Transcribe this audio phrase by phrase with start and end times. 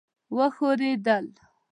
[0.35, 1.25] وښورېدل.